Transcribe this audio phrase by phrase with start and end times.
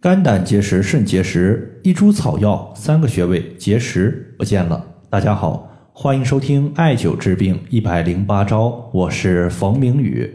[0.00, 4.80] 肝胆结石、肾结石，一株草药，三个穴位，结石不见了。
[5.10, 10.32] 大家好，欢迎收听艾灸治病一百零八招，我是冯明宇。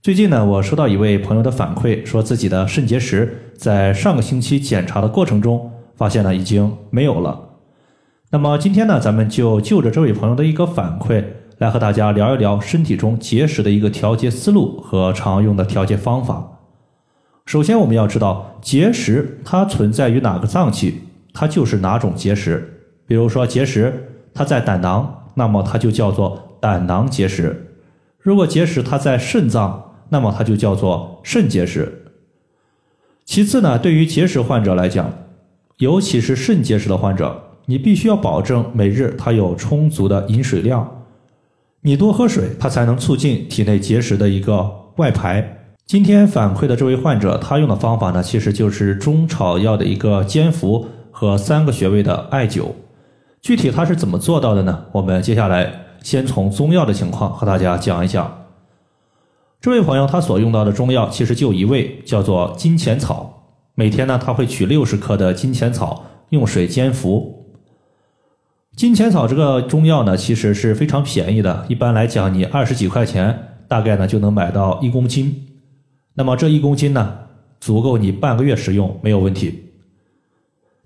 [0.00, 7.38] 最近呢，我收到一位朋友的反馈，说自己的肾结石在上个星期检查的过程中，发现呢已经没有了。
[8.30, 11.22] 那么今天呢，咱们就就着这位朋友的一个反馈，
[11.58, 16.48] 来和大家聊一聊身体中结石的一个调节思路和常用的调节方法。
[17.44, 21.00] 首先，我们要知道结石它存在于哪个脏器，
[21.34, 22.80] 它就是哪种结石。
[23.06, 27.50] 比如说结石它在胆囊，那么它就叫做胆囊结石；
[28.20, 32.04] 如果结石它在肾脏，那么它就叫做肾结石。
[33.24, 35.12] 其次呢，对于结石患者来讲，
[35.78, 41.04] 尤其是肾结石的患者，你必须要保证每日他有充足的饮水量，
[41.80, 45.61] 你多喝水，它才能促进体内结石的一个外排。
[45.86, 52.68] 今天反馈的这位患者，他用的方法呢，其实就是中草药的一个煎服和三个穴位的艾灸。
[53.42, 54.86] 具体他是怎么做到的呢？
[54.92, 55.70] 我们接下来
[56.02, 58.46] 先从中药的情况和大家讲一讲。
[59.60, 63.50] 这位朋友他所用到的中药其实就一味，叫做金钱草。
[63.74, 67.46] 每天呢，他会取六十克的金钱草，用水煎服。
[68.74, 75.48] 金钱草这个中药呢，其实是非常便宜的，一般来讲，你二十几块钱，大概呢就能买到一公斤。
[76.14, 77.18] 那么这一公斤呢，
[77.60, 79.70] 足够你半个月使用，没有问题。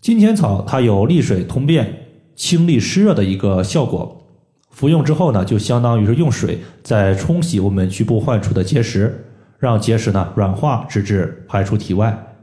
[0.00, 4.24] 金钱草它有利水通便、清利湿热的一个效果，
[4.70, 9.26] 服用之后呢，就相当于是用水在冲洗我们局部患处的结石，
[9.58, 12.34] 让结石呢软化，直至排出体外。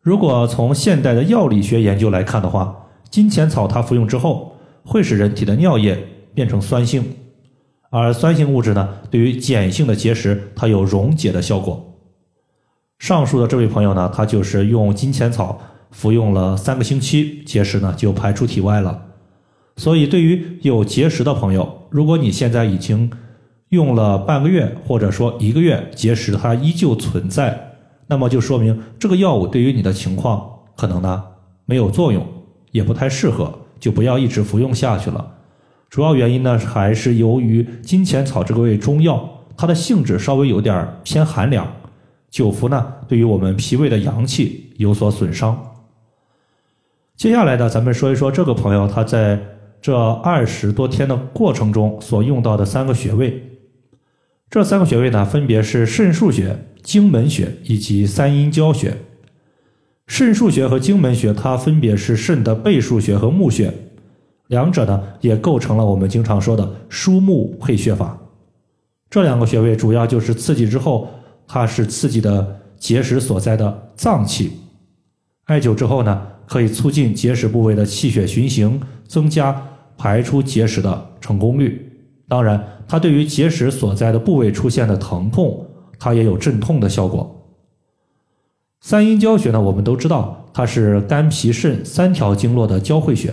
[0.00, 4.54] 如果从现代的药理学研究来看的话，金钱草它服用之后，
[4.84, 5.98] 会使人体的尿液
[6.34, 7.02] 变成酸性，
[7.90, 11.85] 而酸性物质呢，对于碱性的结石，它有溶解的效果。
[12.98, 15.58] 上述的这位朋友呢，他就是用金钱草
[15.90, 19.02] 服用了三个星期，结石呢就排出体外了。
[19.76, 23.10] 所以，对于有结石的朋友，如果你现在已经
[23.68, 27.72] 用了半个月，或者说一个月，结石它依旧存在，
[28.06, 31.22] 那么就说明这个药物对于你的情况可能呢
[31.66, 32.26] 没有作用，
[32.72, 35.34] 也不太适合，就不要一直服用下去了。
[35.90, 41.70] 主要原因呢，还是由于金钱草这个味中药，它的性质稍微有点偏寒凉。
[42.36, 45.58] 久服呢，对于我们脾胃的阳气有所损伤。
[47.16, 49.40] 接下来呢，咱们说一说这个朋友他在
[49.80, 53.42] 这二十多天的过程中所用到的三个穴位。
[54.50, 58.94] 这三个穴位呢，分别是肾腧穴、荆门穴以及三阴交穴。
[60.06, 63.72] 肾腧穴和荆门穴，它分别是肾的背腧穴和募穴，
[64.48, 68.18] 两者呢也构成了我们经常说的疏木配穴法。
[69.08, 71.08] 这两个穴位主要就是刺激之后。
[71.46, 74.52] 它是刺激的结石所在的脏器，
[75.44, 79.62] 艾灸之后呢，可以促进结石部位的气血循行，增加
[79.96, 81.82] 排出结石的成功率。
[82.28, 85.64] 当然，它对于结石所在的部位出现的疼痛，
[85.98, 87.32] 它也有镇痛的效果。
[88.80, 93.32] 三阴交穴呢，我们都知道它是肝脾肾三条经络的交汇穴，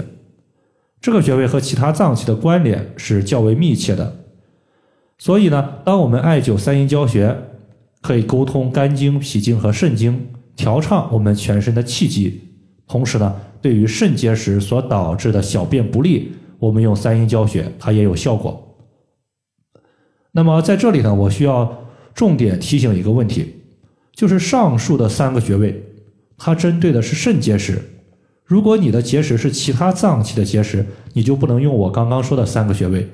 [1.01, 4.15] 这个穴位和其他脏器的关联是较为密切的。
[5.17, 7.35] 所以呢，当我们艾灸三阴交穴，
[8.03, 10.27] 可以沟通肝经、脾经和肾经，
[10.57, 12.41] 调畅我们全身的气机。
[12.85, 18.75] 同时呢，对于肾结石所导致的小便不利，我们用三阴交穴，它也有效果。
[20.33, 23.55] 那么在这里呢，我需要重点提醒一个问题，
[24.11, 25.81] 就是上述的三个穴位，
[26.37, 27.81] 它针对的是肾结石。
[28.43, 33.07] 如果你的结石是其他脏器的结石，你就不能用我刚刚说的三个穴位，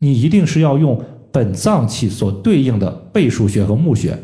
[0.00, 1.02] 你一定是要用。
[1.32, 4.18] 本脏器所对应的背腧穴和募穴，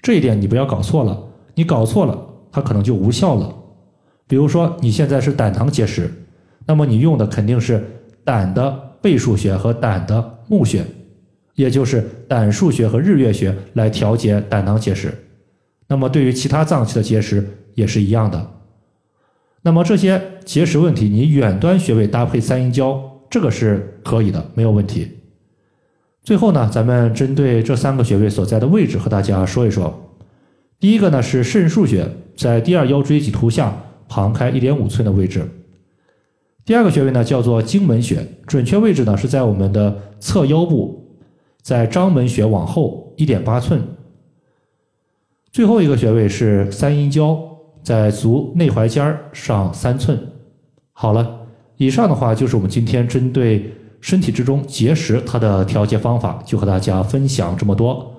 [0.00, 1.22] 这一点你不要搞错了。
[1.54, 2.18] 你搞错了，
[2.52, 3.54] 它可能就无效了。
[4.28, 6.12] 比如说你现在是胆囊结石，
[6.66, 7.82] 那么你用的肯定是
[8.24, 8.70] 胆的
[9.00, 10.84] 背腧穴和胆的募穴，
[11.54, 15.12] 也就是胆腧穴和日月穴来调节胆囊结石。
[15.88, 18.50] 那么对于其他脏器的结石也是一样的。
[19.62, 23.00] 那么这些结石问题，你远端穴位搭配三阴交，
[23.30, 25.08] 这个是可以的，没有问题。
[26.26, 29.96] 最后呢，咱们针对这三个穴位所在的位置和大家说一说。
[30.80, 32.04] 第一个呢是肾腧穴，
[32.36, 33.72] 在第二腰椎棘突下
[34.08, 35.48] 旁开一点五寸的位置。
[36.64, 41.16] 第二个穴位呢叫做荆门穴，准确位置呢是在我们的侧腰部，
[41.62, 43.80] 在章门穴往后一点八寸。
[45.52, 47.38] 最后一个穴位是三阴交，
[47.84, 50.18] 在足内踝尖上三寸。
[50.92, 51.46] 好了，
[51.76, 53.72] 以上的话就是我们今天针对。
[54.00, 58.12] 身体之中结石，它的调节方法就和大家分享这么多。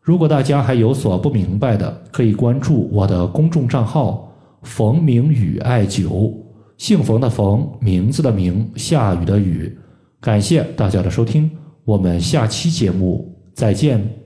[0.00, 4.30] 如果大家还有所不明白的，可以关注我的公众账号
[4.62, 6.32] “冯明宇艾灸”，
[6.76, 9.76] 姓冯的冯，名字的名，下雨的雨。
[10.20, 11.50] 感谢大家的收听，
[11.84, 14.23] 我们下期节目再见。